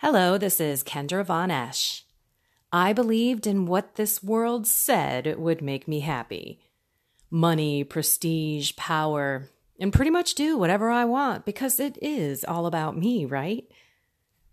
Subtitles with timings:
[0.00, 2.04] Hello, this is Kendra Von Esch.
[2.70, 6.60] I believed in what this world said would make me happy
[7.30, 9.48] money, prestige, power,
[9.80, 13.64] and pretty much do whatever I want because it is all about me, right?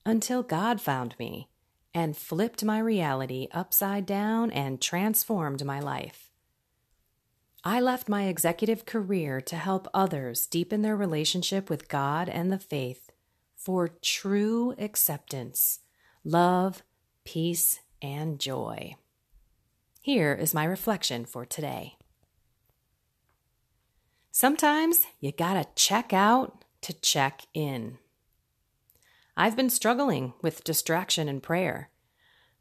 [0.06, 1.50] Until God found me
[1.94, 6.32] and flipped my reality upside down and transformed my life.
[7.66, 12.58] I left my executive career to help others deepen their relationship with God and the
[12.58, 13.13] faith
[13.64, 15.80] for true acceptance,
[16.26, 16.84] love,
[17.24, 18.96] peace, and joy.
[20.02, 21.96] Here is my reflection for today.
[24.32, 28.00] Sometimes you gotta check out to check in.
[29.38, 31.90] I've been struggling with distraction and prayer.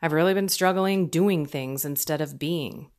[0.00, 2.90] I've really been struggling doing things instead of being.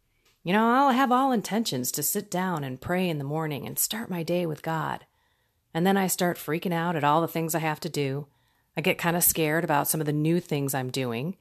[0.43, 3.79] You know, I'll have all intentions to sit down and pray in the morning and
[3.79, 5.05] start my day with God.
[5.73, 8.27] And then I start freaking out at all the things I have to do.
[8.77, 11.37] I get kind of scared about some of the new things I'm doing.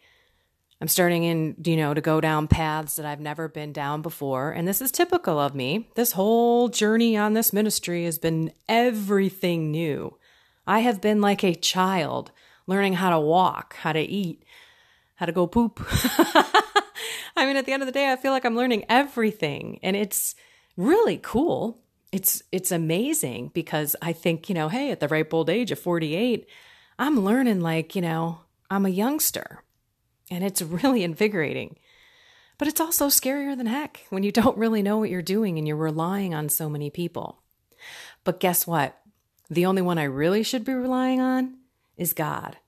[0.80, 4.50] I'm starting in, you know, to go down paths that I've never been down before.
[4.50, 5.88] And this is typical of me.
[5.94, 10.18] This whole journey on this ministry has been everything new.
[10.66, 12.32] I have been like a child
[12.66, 14.44] learning how to walk, how to eat,
[15.16, 15.80] how to go poop.
[17.36, 19.96] I mean, at the end of the day, I feel like I'm learning everything and
[19.96, 20.34] it's
[20.76, 21.81] really cool.
[22.12, 25.78] It's it's amazing because I think, you know, hey, at the ripe old age of
[25.78, 26.46] 48,
[26.98, 29.62] I'm learning like, you know, I'm a youngster.
[30.30, 31.78] And it's really invigorating.
[32.58, 35.66] But it's also scarier than heck when you don't really know what you're doing and
[35.66, 37.42] you're relying on so many people.
[38.24, 38.98] But guess what?
[39.50, 41.58] The only one I really should be relying on
[41.96, 42.58] is God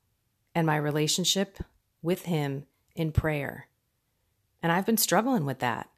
[0.55, 1.59] and my relationship
[2.03, 2.65] with Him
[2.95, 3.69] in prayer.
[4.63, 5.89] And I've been struggling with that.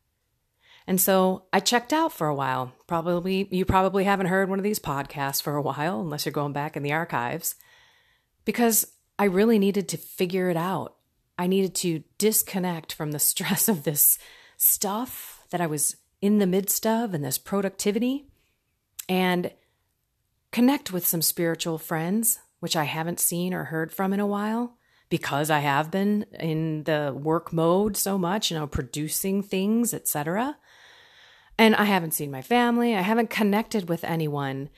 [0.87, 2.73] And so I checked out for a while.
[2.87, 6.53] Probably, you probably haven't heard one of these podcasts for a while, unless you're going
[6.53, 7.57] back in the archives,
[8.45, 8.87] because
[9.19, 10.95] I really needed to figure it out.
[11.39, 14.19] I needed to disconnect from the stress of this
[14.57, 18.27] stuff that I was in the midst of and this productivity
[19.09, 19.51] and
[20.51, 24.77] connect with some spiritual friends, which I haven't seen or heard from in a while
[25.09, 30.57] because I have been in the work mode so much, you know, producing things, etc.
[31.59, 34.69] And I haven't seen my family, I haven't connected with anyone.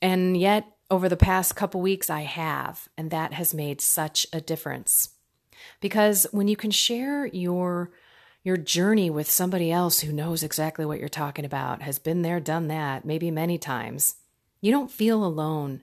[0.00, 4.40] And yet over the past couple weeks I have, and that has made such a
[4.40, 5.10] difference.
[5.80, 7.90] Because when you can share your
[8.44, 12.40] your journey with somebody else who knows exactly what you're talking about, has been there,
[12.40, 14.16] done that, maybe many times,
[14.60, 15.82] you don't feel alone.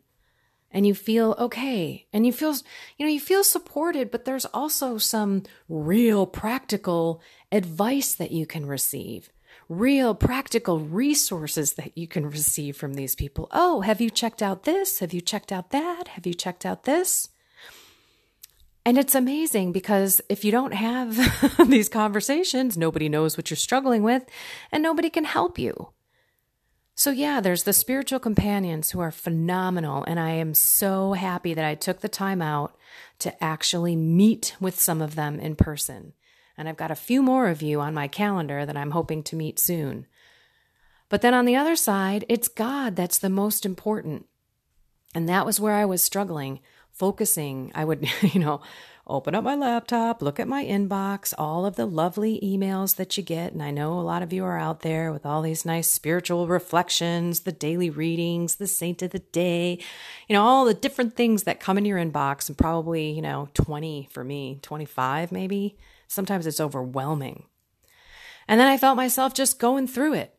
[0.72, 2.06] And you feel okay.
[2.14, 2.54] And you feel
[2.98, 8.66] you know you feel supported but there's also some real practical advice that you can
[8.66, 9.30] receive
[9.70, 13.48] real practical resources that you can receive from these people.
[13.52, 15.00] Oh have you checked out this?
[15.00, 16.10] Have you checked out that?
[16.10, 17.30] Have you checked out this?
[18.84, 21.16] And it's amazing because if you don't have
[21.70, 24.26] these conversations nobody knows what you're struggling with
[24.72, 25.94] and nobody can help you.
[27.00, 30.04] So, yeah, there's the spiritual companions who are phenomenal.
[30.04, 32.76] And I am so happy that I took the time out
[33.20, 36.12] to actually meet with some of them in person.
[36.60, 39.38] And I've got a few more of you on my calendar that I'm hoping to
[39.38, 40.06] meet soon.
[41.08, 44.26] But then on the other side, it's God that's the most important.
[45.16, 46.60] And that was where I was struggling,
[47.00, 47.72] focusing.
[47.74, 48.62] I would, you know,
[49.08, 53.24] open up my laptop, look at my inbox, all of the lovely emails that you
[53.24, 53.54] get.
[53.54, 56.48] And I know a lot of you are out there with all these nice spiritual
[56.48, 59.80] reflections, the daily readings, the saint of the day,
[60.28, 63.50] you know, all the different things that come in your inbox, and probably, you know,
[63.56, 65.76] 20 for me, 25 maybe.
[66.08, 67.46] Sometimes it's overwhelming.
[68.48, 70.36] And then I felt myself just going through it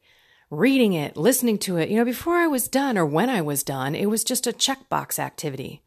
[0.51, 1.89] reading it, listening to it.
[1.89, 4.53] You know, before I was done or when I was done, it was just a
[4.53, 5.85] checkbox activity.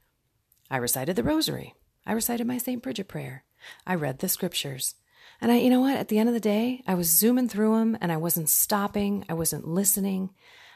[0.73, 1.75] I recited the rosary.
[2.03, 2.81] I recited my St.
[2.81, 3.44] Bridget prayer.
[3.85, 4.95] I read the scriptures.
[5.39, 5.97] And I, you know what?
[5.97, 9.23] At the end of the day, I was zooming through them and I wasn't stopping.
[9.29, 10.31] I wasn't listening.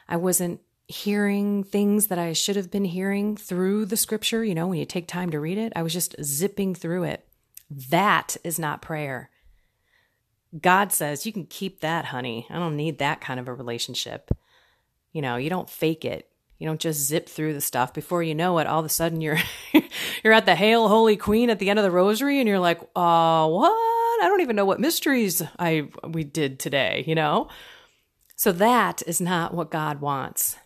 [0.08, 4.44] I wasn't hearing things that I should have been hearing through the scripture.
[4.44, 7.26] You know, when you take time to read it, I was just zipping through it.
[7.68, 9.30] That is not prayer.
[10.60, 12.46] God says, you can keep that, honey.
[12.50, 14.30] I don't need that kind of a relationship.
[15.12, 16.30] You know, you don't fake it.
[16.58, 17.94] You don't just zip through the stuff.
[17.94, 19.38] Before you know it, all of a sudden you're
[20.24, 22.80] you're at the Hail Holy Queen at the end of the rosary and you're like,
[22.96, 24.22] "Uh, what?
[24.22, 27.48] I don't even know what mysteries I we did today, you know?"
[28.34, 30.56] So that is not what God wants.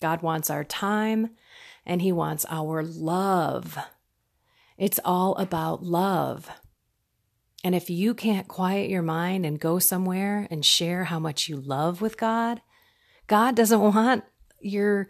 [0.00, 1.30] God wants our time
[1.86, 3.78] and he wants our love.
[4.78, 6.50] It's all about love.
[7.64, 11.56] And if you can't quiet your mind and go somewhere and share how much you
[11.56, 12.60] love with God,
[13.26, 14.24] God doesn't want
[14.60, 15.08] your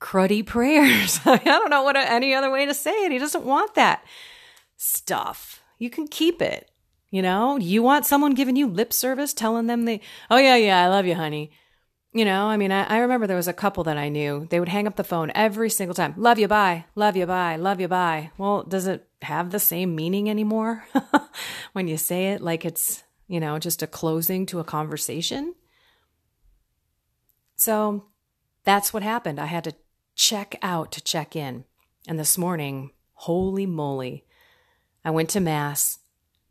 [0.00, 1.20] cruddy prayers.
[1.26, 3.12] I don't know what any other way to say it.
[3.12, 4.04] He doesn't want that.
[4.76, 5.62] stuff.
[5.78, 6.70] You can keep it.
[7.10, 10.00] You know, you want someone giving you lip service, telling them they,
[10.30, 11.50] oh, yeah, yeah, I love you, honey.
[12.12, 14.46] You know, I mean, I, I, remember there was a couple that I knew.
[14.50, 16.14] They would hang up the phone every single time.
[16.16, 16.84] Love you, bye.
[16.94, 17.56] Love you, bye.
[17.56, 18.30] Love you, bye.
[18.38, 20.86] Well, does it have the same meaning anymore
[21.72, 25.54] when you say it like it's, you know, just a closing to a conversation?
[27.56, 28.06] So
[28.64, 29.38] that's what happened.
[29.38, 29.74] I had to
[30.18, 31.64] check out to check in.
[32.06, 34.24] And this morning, holy moly,
[35.04, 36.00] I went to Mass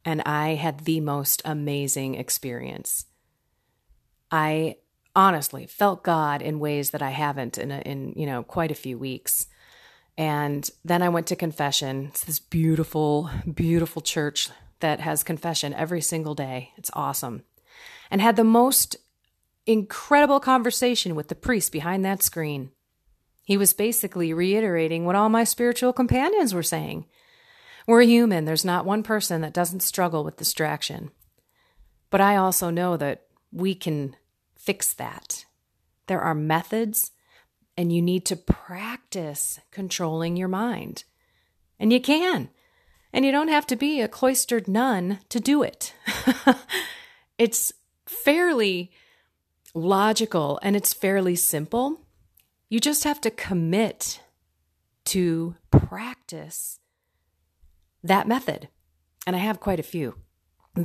[0.06, 3.06] and I had the most amazing experience.
[4.32, 4.78] I
[5.16, 8.76] honestly felt God in ways that I haven't in a, in you know quite a
[8.76, 9.48] few weeks.
[10.18, 12.06] And then I went to confession.
[12.08, 14.50] It's this beautiful, beautiful church
[14.80, 16.72] that has confession every single day.
[16.78, 17.44] It's awesome.
[18.10, 18.96] And had the most
[19.66, 22.72] incredible conversation with the priest behind that screen.
[23.48, 27.06] He was basically reiterating what all my spiritual companions were saying.
[27.88, 28.44] We're human.
[28.44, 31.12] There's not one person that doesn't struggle with distraction.
[32.10, 34.18] But I also know that we can
[34.58, 35.46] fix that.
[36.08, 37.12] There are methods,
[37.78, 41.06] and you need to practice controlling your mind.
[41.80, 42.50] And you can.
[43.14, 45.94] And you don't have to be a cloistered nun to do it.
[47.38, 47.72] it's
[48.06, 48.92] fairly
[49.74, 52.07] logical and it's fairly simple.
[52.70, 54.22] You just have to commit
[55.06, 56.80] to practice
[58.04, 58.70] that method.
[59.26, 60.16] And I have quite a few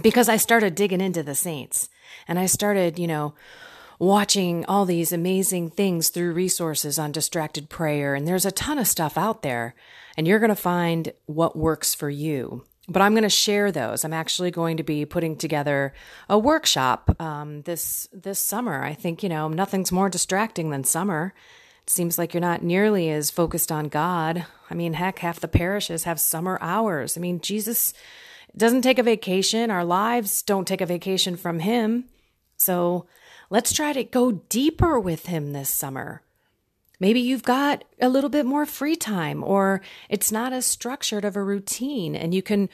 [0.01, 1.89] because I started digging into the saints
[2.29, 3.35] and I started, you know,
[3.99, 8.15] watching all these amazing things through resources on distracted prayer.
[8.15, 9.77] And there's a ton of stuff out there,
[10.17, 12.65] and you're going to find what works for you.
[12.89, 14.05] But I'm going to share those.
[14.05, 15.95] I'm actually going to be putting together
[16.29, 18.83] a workshop um, this this summer.
[18.83, 21.33] I think you know nothing's more distracting than summer.
[21.83, 24.47] It seems like you're not nearly as focused on God.
[24.71, 27.17] I mean, heck, half the parishes have summer hours.
[27.17, 27.93] I mean, Jesus
[28.57, 29.71] doesn't take a vacation.
[29.71, 32.05] Our lives don't take a vacation from Him.
[32.57, 33.07] So
[33.53, 36.23] Let's try to go deeper with him this summer.
[36.99, 41.37] Maybe you've got a little bit more free time, or it's not as structured of
[41.37, 42.71] a routine, and you can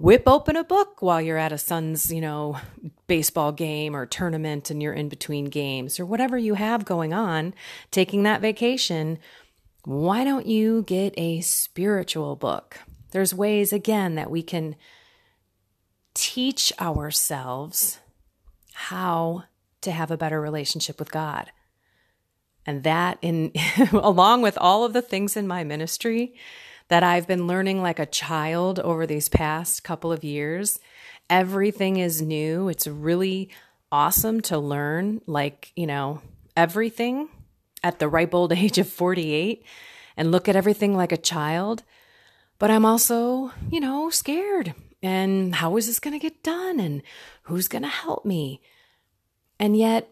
[0.00, 2.58] whip open a book while you're at a son's, you know,
[3.06, 7.54] baseball game or tournament and you're in between games or whatever you have going on,
[7.90, 9.18] taking that vacation.
[9.84, 12.78] Why don't you get a spiritual book?
[13.12, 14.76] There's ways, again, that we can
[16.14, 18.00] teach ourselves
[18.72, 19.44] how
[19.82, 21.50] to have a better relationship with God.
[22.66, 23.52] And that in
[23.92, 26.34] along with all of the things in my ministry
[26.88, 30.80] that I've been learning like a child over these past couple of years,
[31.30, 32.68] everything is new.
[32.68, 33.50] It's really
[33.90, 36.20] awesome to learn like, you know,
[36.56, 37.28] everything
[37.82, 39.64] at the ripe old age of 48
[40.16, 41.82] and look at everything like a child.
[42.58, 44.74] But I'm also, you know, scared.
[45.02, 46.80] And how is this going to get done?
[46.80, 47.02] And
[47.42, 48.60] who's going to help me?
[49.58, 50.08] And yet,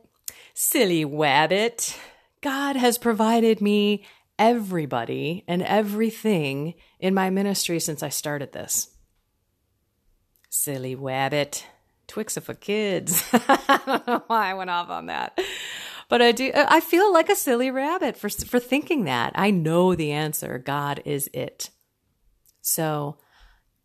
[0.55, 1.97] silly wabbit,
[2.43, 4.05] God has provided me
[4.39, 8.89] everybody and everything in my ministry since I started this.
[10.51, 11.65] Silly wabbit.
[12.09, 13.25] Trix are for kids.
[13.33, 15.39] I don't know why I went off on that.
[16.09, 19.33] But I do I feel like a silly rabbit for for thinking that.
[19.35, 20.59] I know the answer.
[20.59, 21.71] God is it.
[22.61, 23.17] So,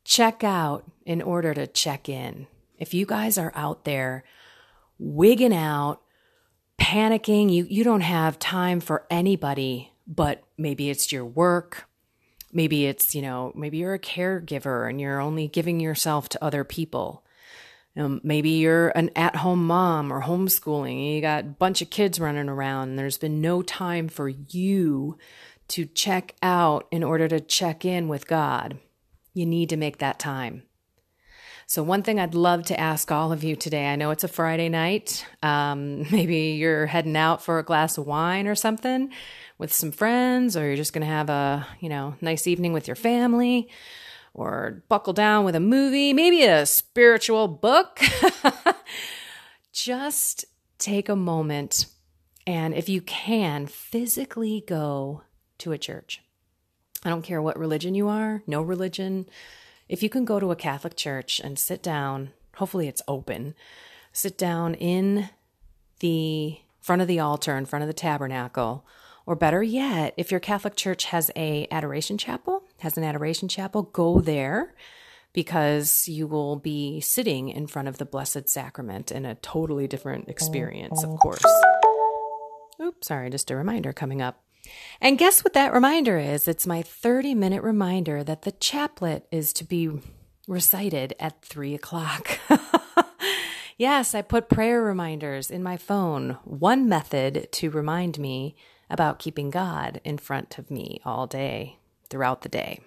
[0.04, 2.48] check out in order to check in.
[2.78, 4.24] If you guys are out there
[5.00, 6.02] wigging out,
[6.80, 7.52] panicking.
[7.52, 11.88] You, you don't have time for anybody, but maybe it's your work.
[12.54, 16.64] Maybe it's, you know, maybe you're a caregiver and you're only giving yourself to other
[16.64, 17.26] people.
[17.98, 21.16] Um, maybe you're an at home mom or homeschooling.
[21.16, 25.18] you got a bunch of kids running around and there's been no time for you
[25.70, 28.78] to check out in order to check in with God.
[29.34, 30.64] You need to make that time.
[31.70, 34.30] So, one thing I'd love to ask all of you today I know it's a
[34.30, 35.26] Friday night.
[35.44, 39.12] Um, maybe you're heading out for a glass of wine or something
[39.58, 42.88] with some friends, or you're just going to have a, you know, nice evening with
[42.88, 43.70] your family
[44.34, 48.00] or buckle down with a movie, maybe a spiritual book.
[49.72, 50.46] just
[50.78, 51.88] take a moment
[52.46, 55.24] and if you can, physically go
[55.58, 56.22] to a church.
[57.04, 59.28] I don't care what religion you are, no religion,
[59.90, 63.54] if you can go to a Catholic church and sit down, hopefully it's open,
[64.12, 65.30] sit down in
[66.00, 68.86] the front of the altar, in front of the tabernacle,
[69.28, 73.84] or better yet, if your Catholic church has a adoration chapel, has an adoration chapel,
[73.84, 74.74] go there
[75.34, 80.30] because you will be sitting in front of the Blessed Sacrament in a totally different
[80.30, 81.18] experience, of mm-hmm.
[81.18, 81.46] course.
[82.82, 84.42] Oops, sorry, just a reminder coming up.
[85.02, 86.48] And guess what that reminder is?
[86.48, 89.90] It's my 30 minute reminder that the chaplet is to be
[90.48, 92.40] recited at three o'clock.
[93.78, 98.56] yes, I put prayer reminders in my phone, one method to remind me
[98.90, 101.78] about keeping God in front of me all day,
[102.10, 102.80] throughout the day.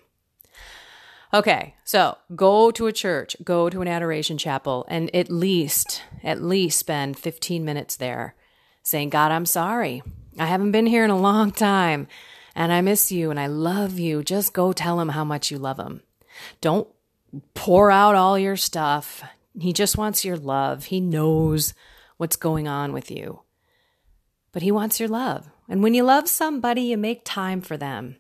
[1.33, 6.42] Okay, so go to a church, go to an adoration chapel, and at least, at
[6.42, 8.35] least spend 15 minutes there
[8.83, 10.02] saying, God, I'm sorry.
[10.38, 12.09] I haven't been here in a long time,
[12.57, 14.25] and I miss you, and I love you.
[14.25, 16.02] Just go tell him how much you love him.
[16.61, 16.88] Don't
[17.54, 19.23] pour out all your stuff.
[19.59, 20.87] He just wants your love.
[20.87, 21.75] He knows
[22.16, 23.42] what's going on with you.
[24.50, 25.49] But he wants your love.
[25.70, 28.16] And when you love somebody, you make time for them.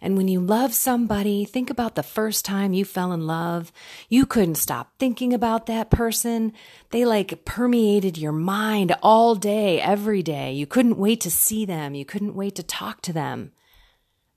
[0.00, 3.70] And when you love somebody, think about the first time you fell in love.
[4.08, 6.52] You couldn't stop thinking about that person.
[6.90, 10.52] They like permeated your mind all day, every day.
[10.52, 11.94] You couldn't wait to see them.
[11.94, 13.52] You couldn't wait to talk to them.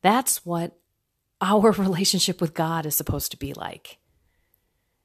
[0.04, 0.78] That's what
[1.42, 3.98] our relationship with God is supposed to be like.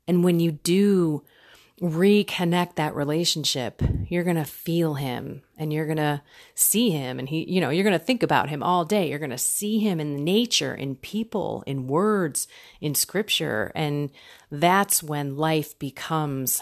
[0.06, 1.22] And when you do
[1.80, 6.23] reconnect that relationship, you're going to feel him and you're going to
[6.54, 7.18] see him.
[7.18, 9.08] And he, you know, you're going to think about him all day.
[9.08, 12.49] You're going to see him in nature, in people, in words,
[12.80, 13.70] in scripture.
[13.75, 14.11] And
[14.50, 16.61] that's when life becomes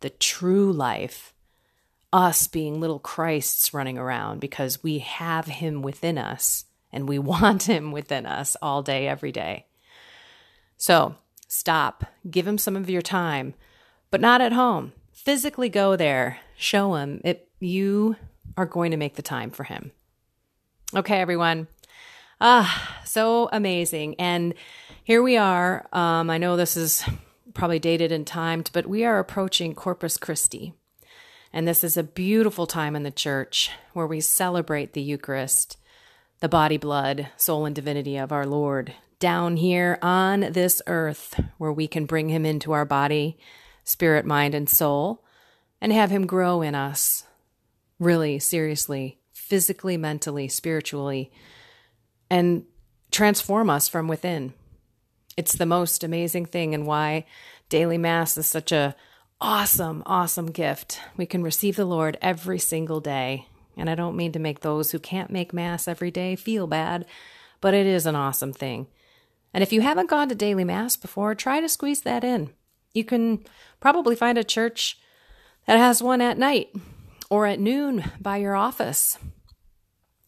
[0.00, 1.32] the true life.
[2.12, 7.62] Us being little Christs running around because we have him within us and we want
[7.62, 9.66] him within us all day, every day.
[10.76, 11.14] So
[11.46, 13.54] stop, give him some of your time
[14.10, 14.92] but not at home.
[15.12, 18.16] Physically go there, show him it, you
[18.56, 19.92] are going to make the time for him.
[20.94, 21.68] Okay, everyone.
[22.40, 24.14] Ah, so amazing.
[24.18, 24.54] And
[25.04, 25.86] here we are.
[25.92, 27.04] Um, I know this is
[27.54, 30.72] probably dated and timed, but we are approaching Corpus Christi.
[31.52, 35.76] And this is a beautiful time in the church where we celebrate the Eucharist,
[36.40, 41.72] the body, blood, soul, and divinity of our Lord down here on this earth, where
[41.72, 43.36] we can bring him into our body
[43.90, 45.24] spirit, mind, and soul,
[45.80, 47.24] and have Him grow in us
[47.98, 51.30] really seriously, physically, mentally, spiritually,
[52.30, 52.64] and
[53.10, 54.54] transform us from within.
[55.36, 57.26] It's the most amazing thing, and why
[57.68, 58.94] daily Mass is such a
[59.40, 61.00] awesome, awesome gift.
[61.16, 63.46] We can receive the Lord every single day.
[63.76, 67.06] And I don't mean to make those who can't make Mass every day feel bad,
[67.60, 68.88] but it is an awesome thing.
[69.54, 72.50] And if you haven't gone to daily Mass before, try to squeeze that in.
[72.92, 73.44] You can
[73.80, 74.98] probably find a church
[75.66, 76.74] that has one at night
[77.30, 79.16] or at noon by your office.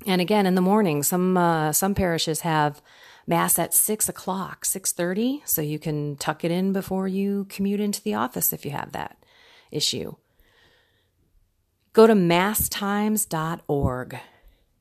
[0.06, 2.82] And again, in the morning, some uh, some parishes have
[3.26, 7.80] mass at six o'clock, six thirty, so you can tuck it in before you commute
[7.80, 9.16] into the office if you have that
[9.70, 10.16] issue.
[11.92, 14.18] Go to masstimes.org.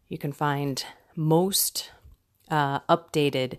[0.08, 0.86] You can find
[1.16, 1.92] most
[2.50, 3.58] uh, updated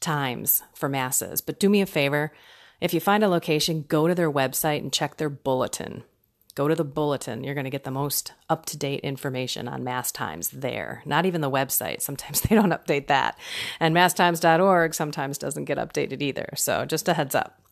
[0.00, 1.40] times for masses.
[1.40, 2.32] But do me a favor,
[2.80, 6.04] if you find a location, go to their website and check their bulletin.
[6.54, 7.44] Go to the bulletin.
[7.44, 11.02] You're going to get the most up to date information on Mass Times there.
[11.06, 12.02] Not even the website.
[12.02, 13.38] Sometimes they don't update that.
[13.78, 16.48] And masstimes.org sometimes doesn't get updated either.
[16.56, 17.62] So just a heads up.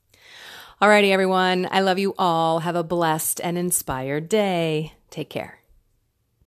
[0.80, 1.66] Alrighty, everyone.
[1.70, 2.60] I love you all.
[2.60, 4.92] Have a blessed and inspired day.
[5.10, 5.60] Take care.